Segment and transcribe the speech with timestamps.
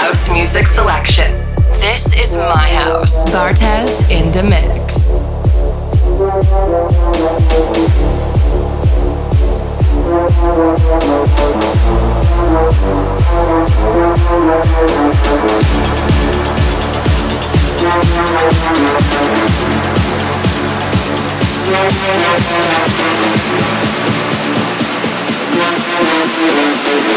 [0.00, 1.32] house music selection.
[1.80, 3.24] This is my house.
[3.30, 5.22] Bartez in the mix.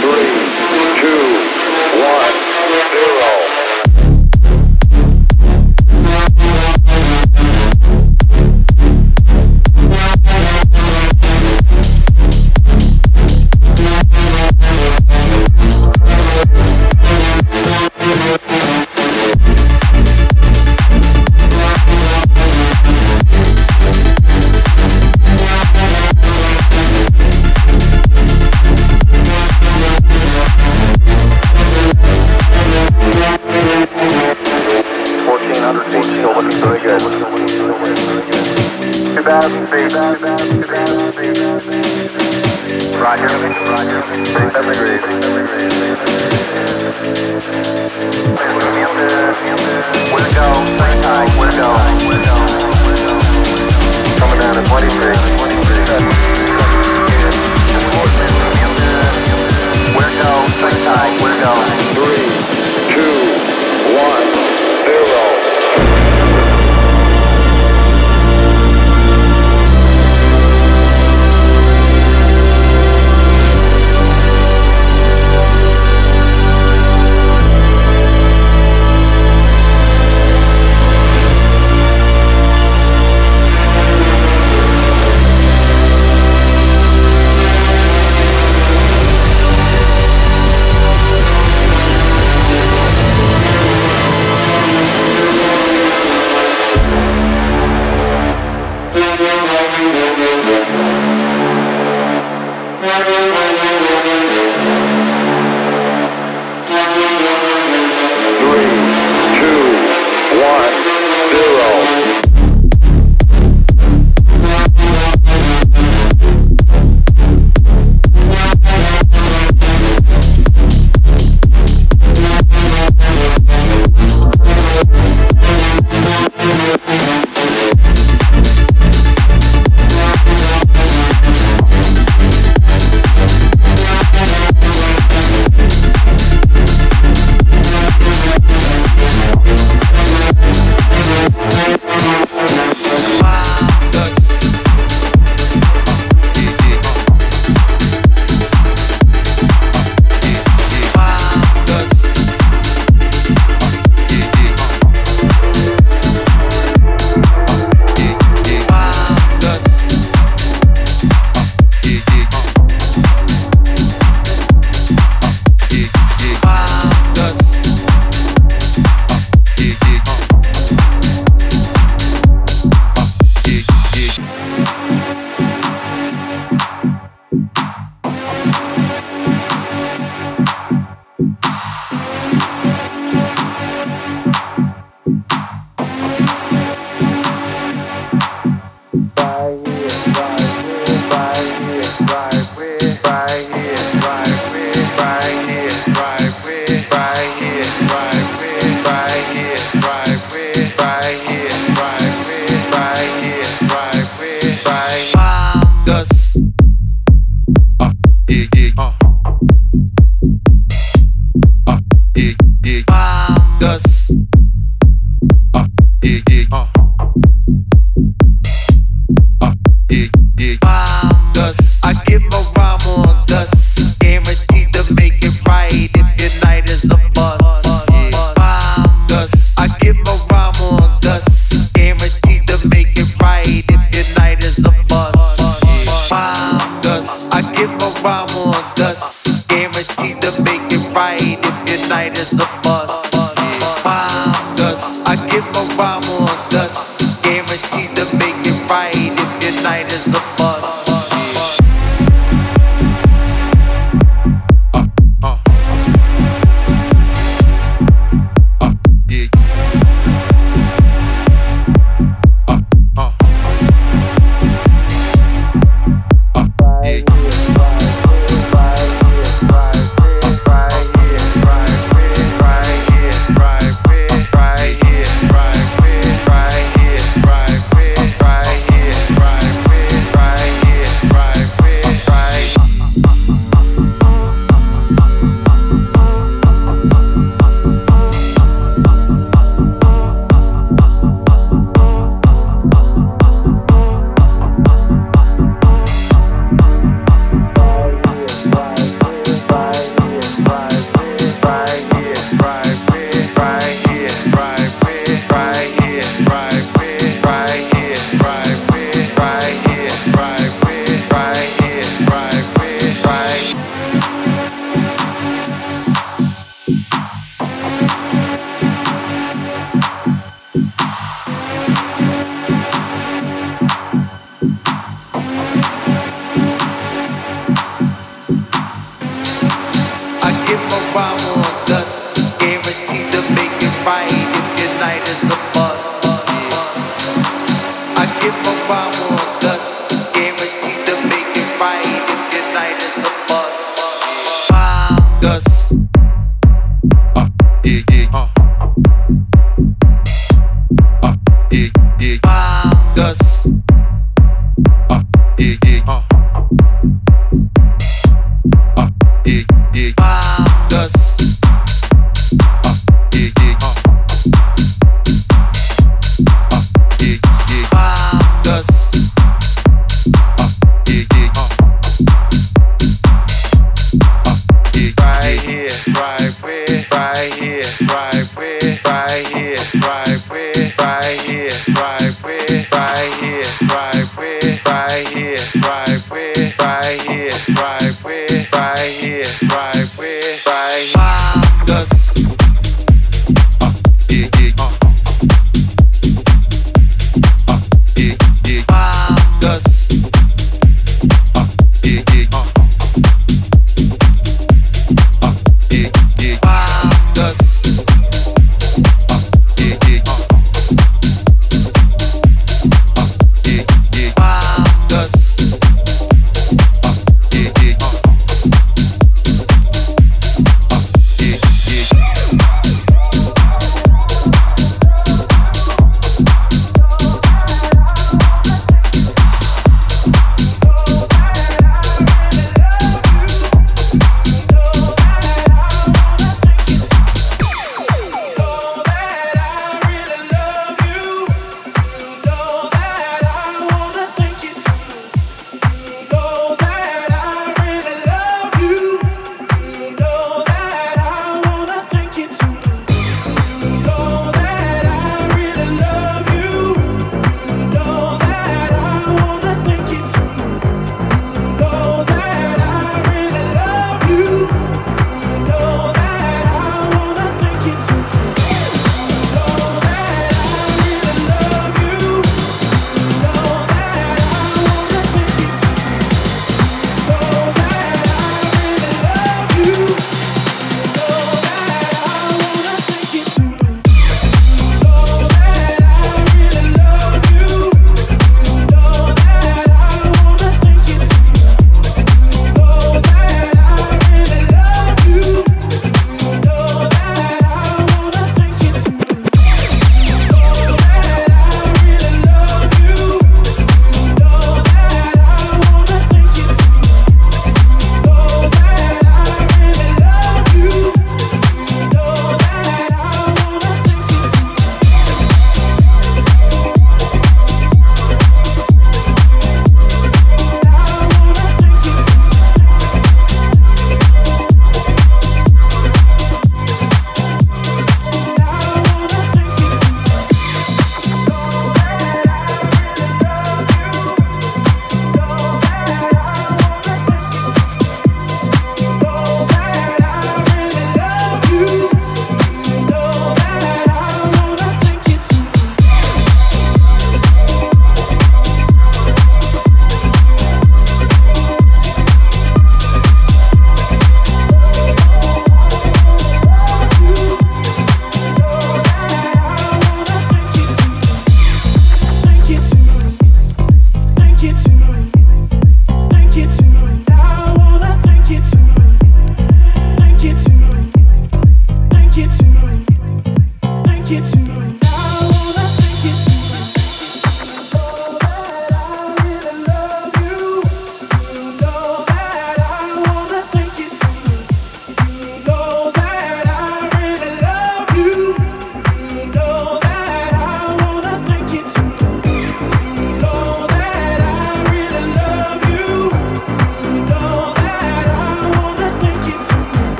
[0.00, 0.36] Three,
[1.00, 1.22] two,
[2.00, 3.79] one, zero.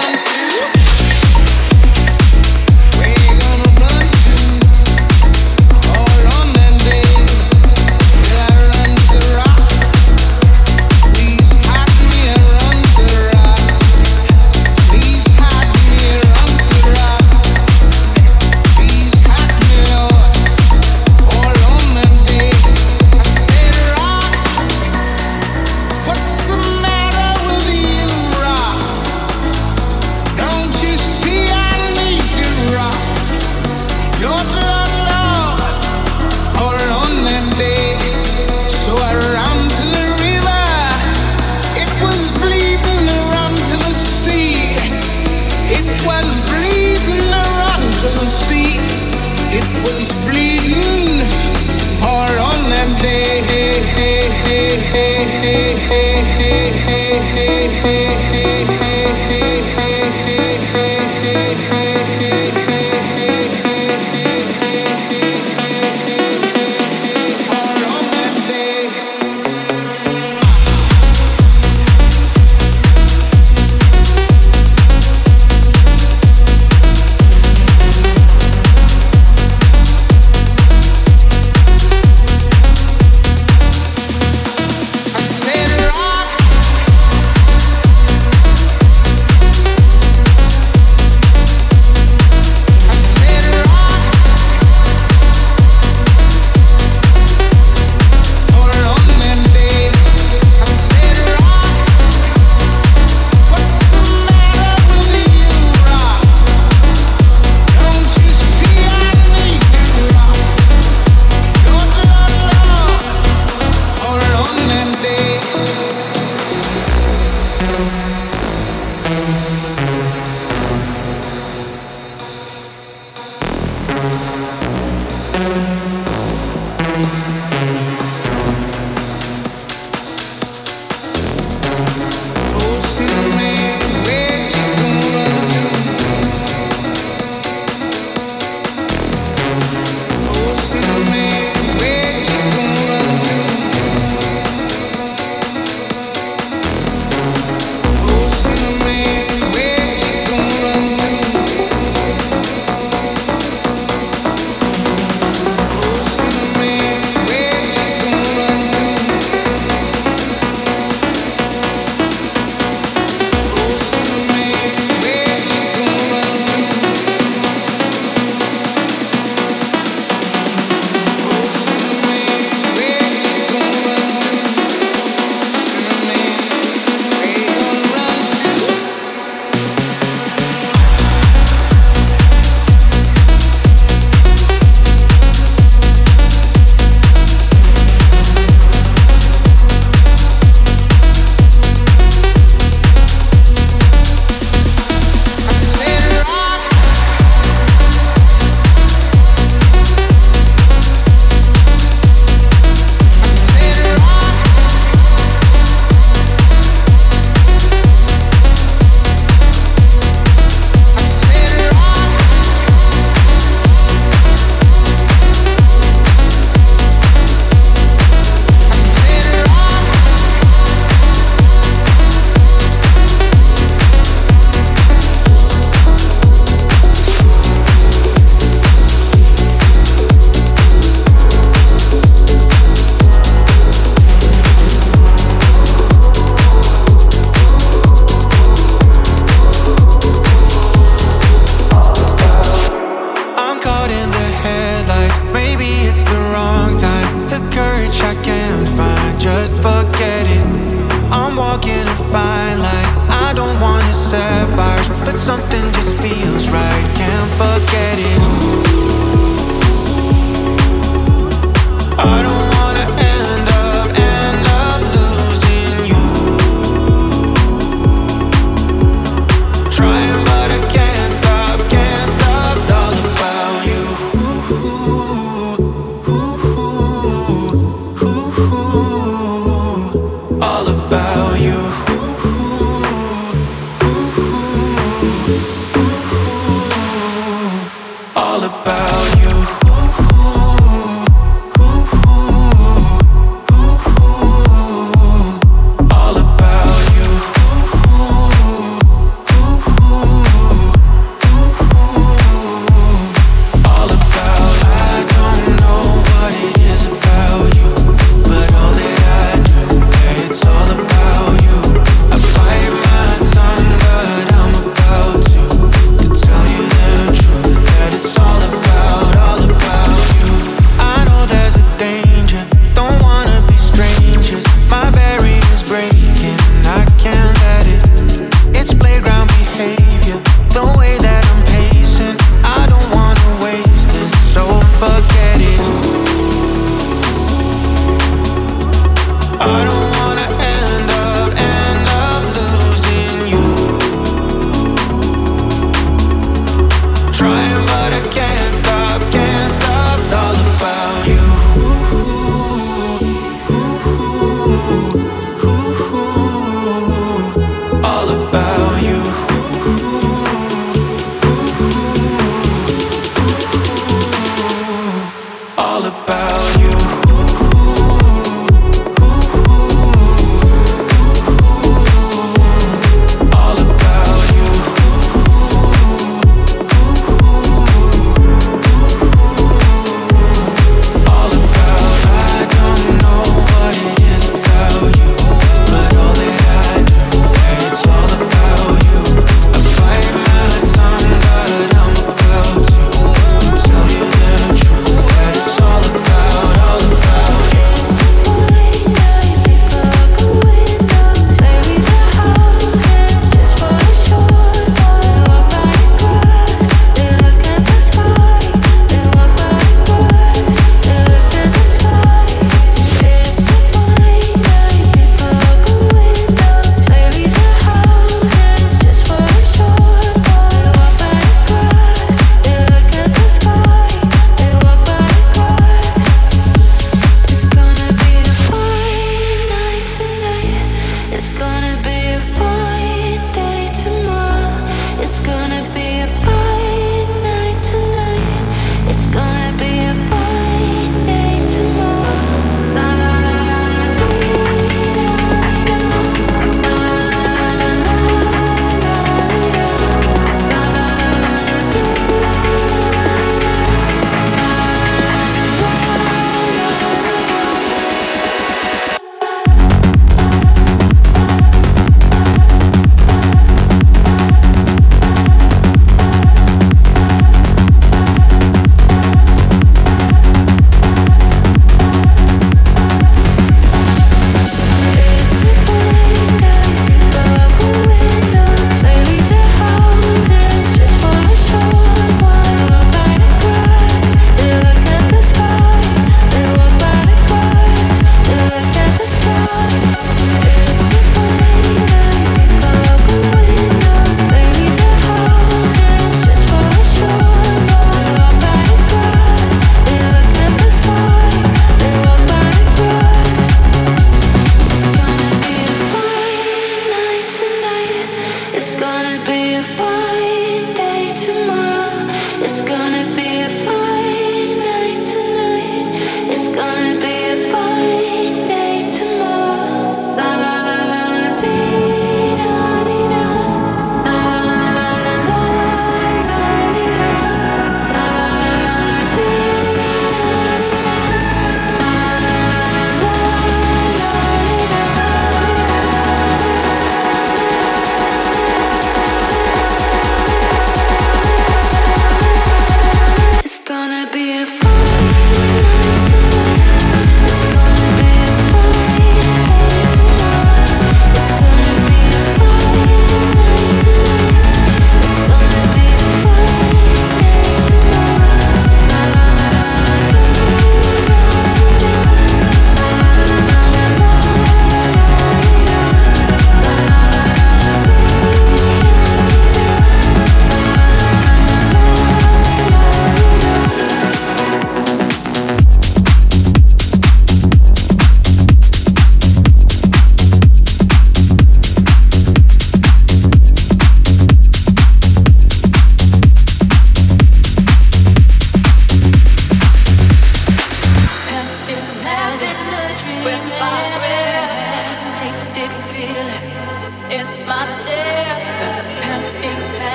[0.00, 0.29] man.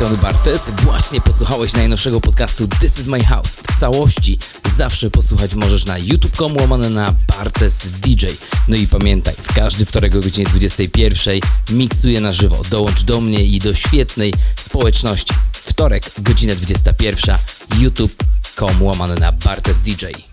[0.00, 0.70] strony Bartes.
[0.70, 3.56] Właśnie posłuchałeś najnowszego podcastu This is my house.
[3.56, 4.38] W całości
[4.76, 8.26] zawsze posłuchać możesz na youtube.com łamane na Bartes DJ.
[8.68, 11.40] No i pamiętaj, w każdy wtorek o godzinie 21
[11.70, 12.62] miksuję na żywo.
[12.70, 15.34] Dołącz do mnie i do świetnej społeczności.
[15.52, 17.36] Wtorek, godzina 21,
[17.78, 20.29] youtube.com łamane na Bartes DJ.